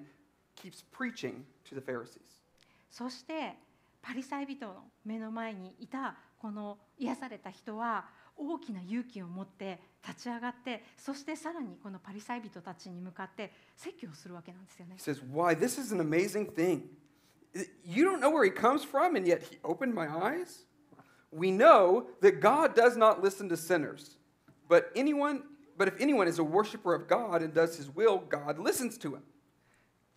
[0.56, 2.22] keeps preaching to the Pharisees.
[2.90, 3.56] そして
[4.02, 8.06] パリサイ人の目の前にいたこの癒された人は
[8.38, 16.84] 大きな勇気を持って立ち上がってそしてさらにこのパリサイ人たちに向かって説教をするわけなんですよね He。says, Why, this is an amazing thing.
[17.84, 20.66] You don't know where he comes from, and yet he opened my eyes?
[21.32, 24.18] We know that God does not listen to sinners.
[24.72, 25.44] But anyone,
[25.78, 29.16] but if anyone is a worshiper of God and does his will, God listens to
[29.16, 29.24] him.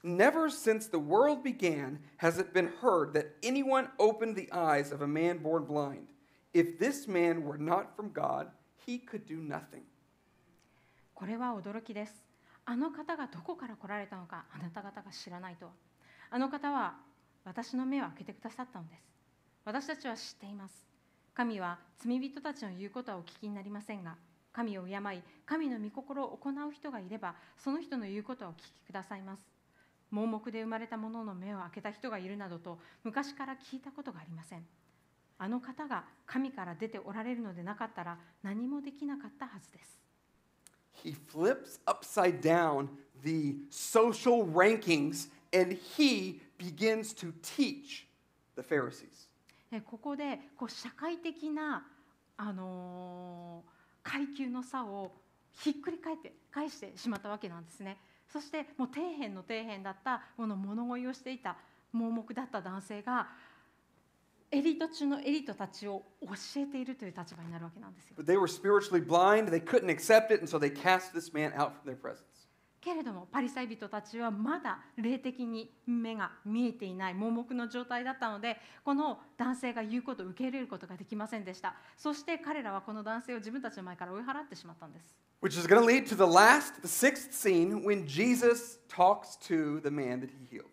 [0.02, 5.02] Never since the world began has it been heard that anyone opened the eyes of
[5.02, 6.08] a man born blind.
[6.54, 8.48] If this man were not from God,
[8.86, 9.84] he could do nothing.
[11.14, 12.24] これは驚きです。
[12.64, 15.72] あの方がどこから来られたのかあなた方が知らないとは。
[16.30, 16.94] あの方は
[17.44, 19.02] 私の目を開けてくださったのです。
[19.64, 20.86] 私たちは知っています。
[21.34, 24.16] 神は罪人たちの言うことはお聞きになりませんが、
[24.55, 24.97] 神を敬い、
[25.45, 29.41] 神の御心を行う人がいれば、その人の言うことはお聞きくださいます。
[30.11, 34.65] 盲目で生まれた者の目を開けた人がいるなどと昔から聞いたことがありません。
[35.37, 39.99] あの方が神から出ておられるのでなかったら何もできなかったはずです。
[41.03, 42.87] he flips upside down
[43.23, 48.07] the social rankings and he begins to teach
[48.55, 49.27] the Pharisees.
[49.71, 51.85] えここでこう社会的な、
[52.37, 53.74] あのー
[54.05, 55.11] 階級の差を
[55.51, 57.97] ひっくり返って返してしまったわけなんですね。
[58.31, 61.57] そしてもう底辺の底辺だったこの物乞いをしていた
[61.91, 63.27] 盲目だった男性が
[64.51, 68.15] エリート中のエリートたちを教えているという立場になるわけなんですよ。
[68.17, 71.71] But they were spiritually blind, they couldn't accept it, and so they cast this man out
[71.81, 72.34] from their presence.
[72.85, 81.73] けれどもパリサイ人たちはまだ霊的に目が見えていない盲目の状態だったのでこの男性が言うことを受け入れることができませんでした。
[81.97, 85.15] そして彼らはこの男性を自分たちの前から追い払ってしまったんです。
[85.41, 89.89] Which is going to lead to the last, the sixth scene when Jesus talks to the
[89.89, 90.65] man that he healed.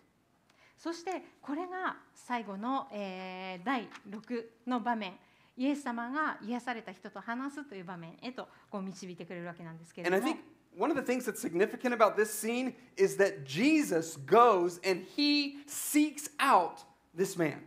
[0.77, 5.15] そしてこれが最後の、えー第6の場面。
[5.57, 13.46] イエス様が癒された人と話すという場面へとこう導いてくれるわけなんですけれ And I ども think one of the things that's significant about this scene is that
[13.46, 16.84] Jesus goes and he seeks out
[17.16, 17.64] this man.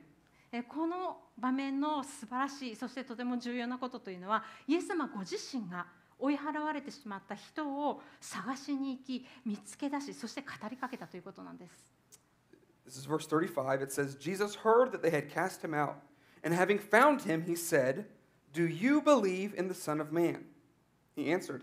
[0.52, 5.86] えーこの場面の素晴らしいそしてとても重要なことというのはイエス様ご自身が
[6.18, 11.90] 追い払われてしまった人を探しに行き見つけ出しそして語りかけたということなんです。
[12.86, 13.82] This is verse 35.
[13.82, 16.00] It says, Jesus heard that they had cast him out,
[16.42, 18.06] and having found him, he said,
[18.52, 20.44] Do you believe in the Son of Man?
[21.14, 21.62] He answered,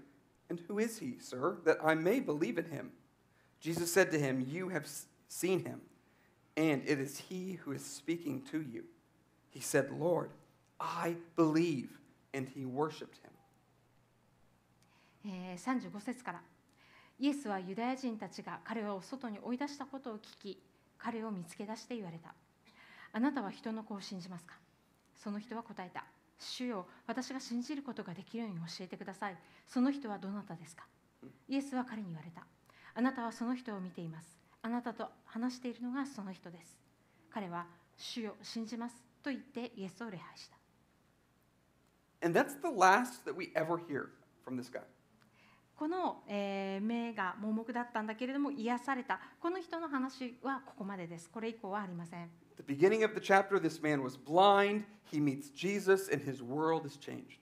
[0.51, 2.91] And who is he, sir, that I may believe in him?
[3.59, 5.81] Jesus said to him, You have s- seen him,
[6.55, 8.83] and it is he who is speaking to you.
[9.49, 10.29] He said, Lord,
[10.79, 11.89] I believe.
[12.33, 13.31] And he worshiped him.
[15.25, 16.41] えー35節から
[17.19, 20.61] イエスはユダヤ人たちが彼を外に追い出したことを聞き
[20.97, 22.33] 彼を見つけ出して言われた
[23.11, 24.53] あなたは人の子を信じますか
[25.15, 26.05] その人は答えた
[26.42, 29.36] 主よ私が信じることができるように教えてください。
[29.66, 30.84] その人はどなたですか？
[31.48, 32.44] イエスは彼に言われた。
[32.94, 34.38] あなたはその人を見ています。
[34.60, 36.78] あなたと話しているのがその人です。
[37.30, 40.56] 彼は主よ信じますと言ってイエスを礼拝した。
[42.24, 44.08] And that's the last that we ever hear
[44.44, 44.82] from this guy.
[45.74, 49.20] この、えー目が盲目だったんだけれども癒された。
[49.40, 51.30] この人の話はここまでです。
[51.30, 52.30] これ以降はありません
[52.61, 54.85] the beginning of the chapter, this man was blind.
[55.11, 57.39] He meets Jesus, and his world is changed.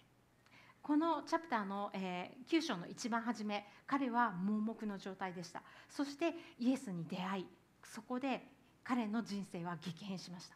[0.82, 7.46] このチャプターの、えー9章の一番初め彼は盲目の状態でしたそしてイエスに出会い
[7.84, 8.44] そこで
[8.84, 10.56] 彼の人生は激変しました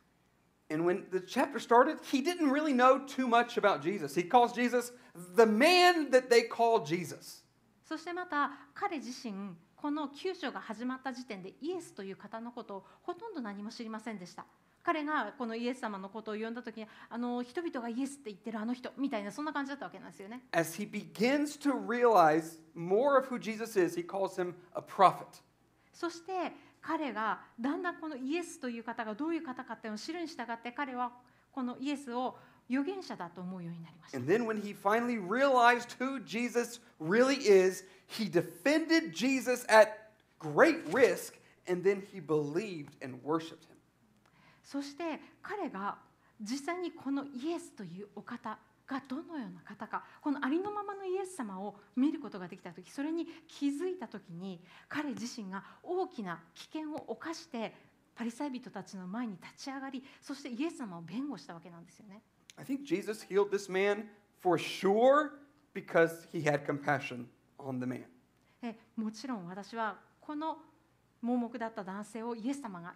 [0.71, 4.13] And when the chapter started, he didn't really know too much about Jesus.
[4.13, 4.91] He calls Jesus
[5.35, 7.43] the man that they call Jesus.
[7.83, 14.46] そしてまた彼自身 この9章が始まった時点でイエスという方のことをほとんど何も知りませんでした
[14.82, 25.26] 彼がこのイエス様のことを呼んだ時にあの人々がイエスって言ってるあの人みたいなそんな感じだったわけなんですよね As he begins to realize more of who Jesus is, he calls him a prophet.
[25.92, 26.32] そして
[26.80, 31.12] 彼がだんだんこのイエスという方がどういう方かっていうのを知るに従って彼は
[31.52, 32.38] このイエスを
[32.70, 40.78] 預言者だと思うようになりました And then when he finally realized who Jesus really is, he defended Jesus at great
[40.92, 41.34] risk,
[41.68, 43.76] and then he believed and worshiped him.
[44.62, 45.98] そして彼が
[46.40, 57.74] 実際にこのイエスというお方がどのような方かこのありのままのイエス様を見ることができた時それに気づいた時に彼自身が大きな危険を冒して
[58.14, 62.22] パリサイ人たちの前に立ち上がりそしてイエス様を弁護したわけなんですよね。
[62.58, 64.08] I think Jesus healed this man
[64.40, 65.32] for sure
[65.74, 67.28] because he had compassion
[67.58, 68.04] on the man.
[68.96, 70.56] もちろん私はこの
[71.20, 72.94] 盲目だった男性をイエス様が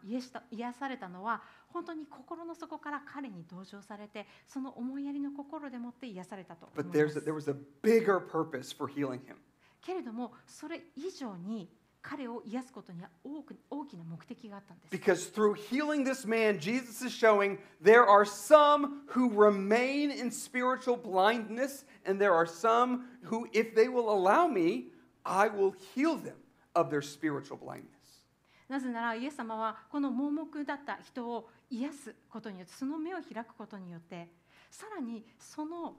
[0.50, 6.98] 癒されたのは本当に心の底から彼に同情されてその思いやりの心でもって癒されたと思います。
[9.80, 11.68] けれどもそれ以上に
[12.02, 20.96] 彼を癒すことには多く大きな目的があったんです Because through healing this man, Jesus is showing there are some who remain in spiritual
[20.96, 24.92] blindness, and there are some who, if they will allow me,
[25.24, 26.36] I will heal them
[26.74, 27.92] of their spiritual blindness.
[28.68, 34.28] なぜならイエス様はこの盲目だった人を癒すことによってその目を開くことによって
[34.70, 35.94] さらにその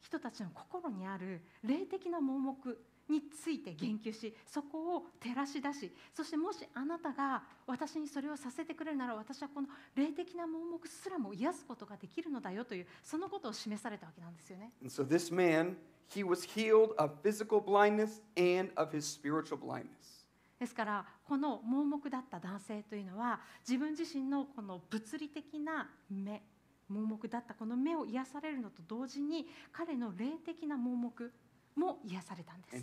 [0.00, 2.78] 人たちの心にある霊的な盲目
[3.08, 14.72] について言及しそこを照らし出しそしてもしあなたが私にそれをさせてくれるなら私はこの霊的な盲目すらも癒すことができるのだよというそのことを示されたわけなんですよね。
[14.82, 15.76] And so this man,
[16.08, 20.16] he was healed of physical blindness and of his spiritual blindness.
[20.58, 26.42] ですからこの盲目だった男性というのは自分自身のこの物理的な目
[26.88, 31.32] 盲目だったこの目を癒されるのと同時に彼の霊的な盲目
[31.76, 32.76] も癒されたんです。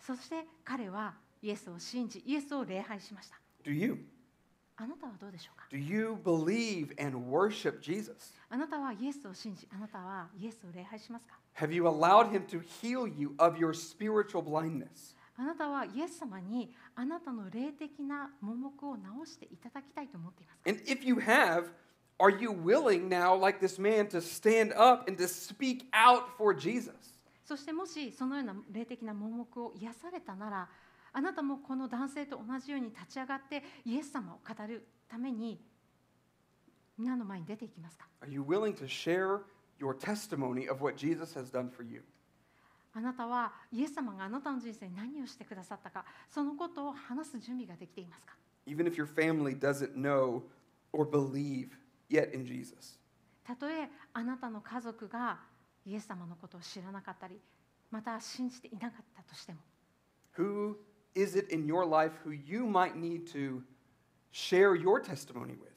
[0.00, 3.38] そして彼はイエスを信じ、イエスを礼拝しました。
[3.64, 3.98] Do you?
[4.78, 8.34] あなたはどうでしょうか？Do you believe and worship Jesus?
[8.50, 15.16] あなたはイエスを信じ、あなたはイエスを礼拝しますか？Have you allowed him to heal you of your spiritual blindness?
[15.38, 21.70] あなたはイエス様にあなたの霊的な盲目を直していただきたいと思っていますか？And if you have,
[22.18, 26.54] Are you willing now, like this man, to stand up and to speak out for
[26.54, 26.94] Jesus?
[27.44, 30.68] そしてもしそのような霊的な盲目を癒されたなら
[31.12, 35.60] あなたもこの男性と同じように立ち上がってイエス様を語るために
[36.98, 38.06] 皆の前に出ていきますか？
[42.94, 48.32] あなたはイエス様があなたの人生に何をしてくださったかそのことを話す準備ができていますか？
[52.08, 52.98] Yet in Jesus.
[53.44, 55.38] たとえあなたの家族が
[55.84, 57.40] イエス様のことを知らなかったり
[57.90, 59.60] また信じていなかったとしても
[60.36, 60.74] Who
[61.14, 63.62] is it in your life who you might need to
[64.32, 65.70] share your testimony with?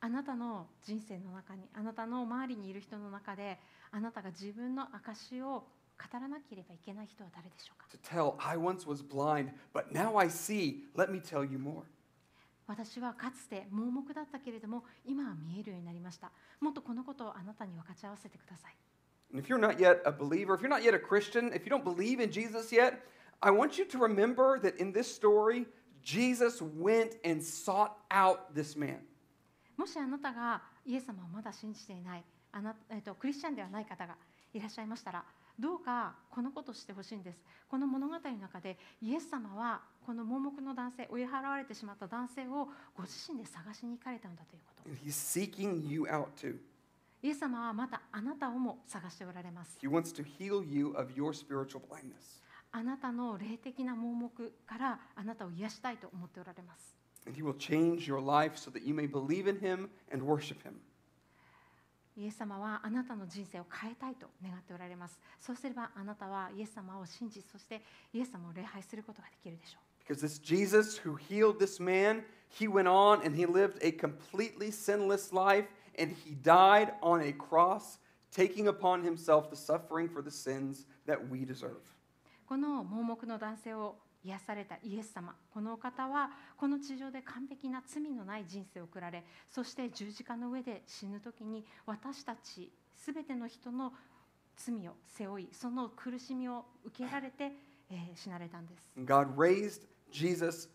[0.00, 3.58] あなたの人生の中にあなたの周りにいる人の中で
[3.90, 5.66] あなたが自分の証を
[5.98, 10.84] 語らなければいけない人は誰でしょうか To tell, I once was blind, but now I see.
[10.94, 11.82] Let me tell you more.
[12.68, 18.76] 私はかつて盲目だったけれども今は見えるようになりましたもっとこのことをあなたに分かち合わせてください
[19.34, 21.84] if you're not yet a believer, if you're not yet a Christian, if you don't
[21.84, 23.04] believe in Jesus yet,
[23.42, 25.66] I want you to remember that in this story,
[26.02, 29.00] Jesus went and sought out this man.
[29.76, 34.16] もしあなたがイエス様をまだ信じていないあな、えっとクリスチャンではない方が
[34.52, 35.24] いらっしゃいましたら
[35.58, 37.38] どうかこのことをしてほしいんです
[37.68, 46.56] この物語の中でイエス様はこの盲目の男性追い払われてしまった男性をご自身で探しに行かれたんだということ he's seeking you out too.
[47.20, 52.40] イエス様はまたあなたをも探しておられます He wants to heal you of your spiritual blindness.
[52.70, 56.94] あなたの霊的な盲目からあなたを癒したいと思っておられます
[57.26, 60.62] And he will change your life so that you may believe in him and worship
[60.62, 60.74] him.
[62.18, 67.80] イエス様はあなたの人生を変えたいと願っておられますそうすればあなたはイエス様を信じそして
[68.12, 74.70] イエス様を礼拝することができるでしょう Because this Jesus who healed this man, he went on and he lived a completely
[74.70, 75.66] sinless life
[75.98, 77.98] and he died on a cross,
[78.32, 81.76] taking upon himself the suffering for the sins that we deserve.
[82.48, 92.72] この盲目の男性を癒されたイエス様このお方はこの地上で完璧な罪のない人生を送られそして十字架の上で死ぬ時に私たち
[93.06, 93.92] 全ての人の
[94.56, 97.52] 罪を背負いその苦しみを受けられて、
[97.90, 100.68] えー死なれたんです God raised Jesus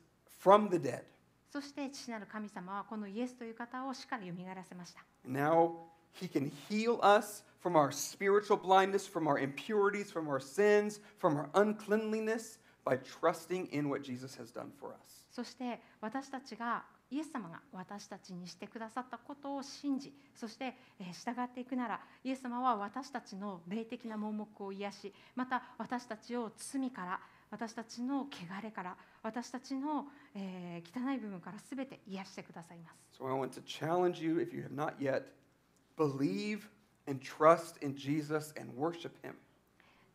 [0.43, 1.03] from the dead.
[1.51, 5.71] そして父なる神様はこのイエスという方を死からよみがえらせました now
[6.19, 11.37] he can heal us from our spiritual blindness, from our impurities, from our sins, from
[11.37, 15.23] our uncleanliness by trusting in what Jesus has done for us.
[15.31, 27.19] そして私たちがイエス様が私たちにしてくださったことを信じそしてえー従っていくならイエス様は私たちの霊的な盲目を癒しまた私たちを罪から
[27.51, 28.27] 私たちの汚
[28.63, 30.05] れから私たちの、
[30.35, 35.23] えー汚い部分からすべて癒してくださいます So I want to challenge you, if you have not yet,
[35.97, 36.67] believe
[37.07, 39.33] and trust in Jesus and worship Him.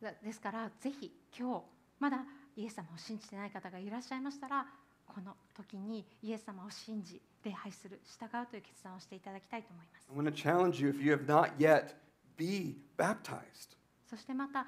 [0.02, 1.62] だですからぜひ今日
[2.00, 2.18] まだ
[2.58, 4.66] イエス様を信じてない方がいらっしゃいましたら
[5.06, 11.94] この時にイエス様を信じ礼拝する従うという決断をしていただきたいと思います to challenge you, if you have not yet,
[12.36, 13.76] be baptized.
[14.10, 14.66] そしてまた、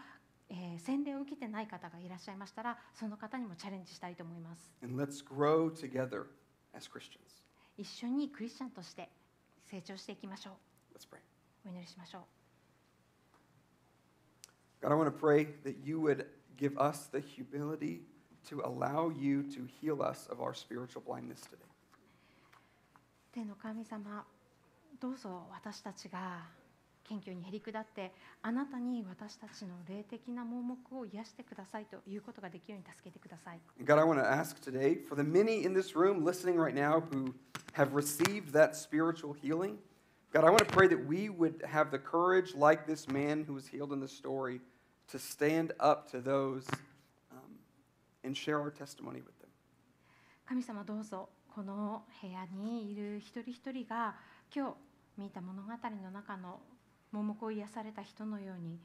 [0.49, 6.27] えー洗礼を受けてない方がいらっしゃいましたらその方にもチャレンジしたいと思います And let's grow together
[6.73, 7.43] as Christians.
[7.77, 9.09] 一緒にクリスチャンとして
[9.69, 10.51] 成長していきましょ
[10.95, 11.19] う Let's pray.
[11.67, 12.23] お祈りしましょう
[14.87, 16.25] God, I want to pray that you would
[16.60, 18.02] give us the humility
[18.50, 21.66] to allow you to heal us of our spiritual blindness today.
[23.34, 24.26] 天の神様
[25.00, 26.46] どうぞ私たちが
[27.04, 36.74] 謙虚にへり下ってあなたに私たちの霊的な盲目を癒してくださいということができるように助けてください And God, I want to ask today for the many in this room listening right
[36.74, 37.34] now who
[37.74, 39.78] have received that spiritual healing.
[40.32, 43.54] God, I want to pray that we would have the courage, like this man who
[43.54, 44.62] was healed in the story,
[45.11, 46.67] to stand up to those
[47.33, 47.39] um,
[48.25, 49.49] and share our testimony with them.
[50.47, 54.15] 神様どうぞこの部屋にいる一人一人が
[54.55, 54.75] 今日
[55.23, 56.61] 見た物語の中の
[57.13, 58.79] 盲目を癒された人のように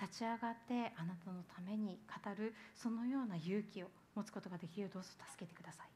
[0.00, 5.86] 立ち上がってあなたのために語るそのような勇気を持つことができるようどうぞ助けてください.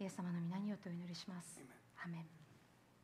[0.00, 1.60] イエス様の皆によってお祈りします.
[2.04, 2.45] アーメン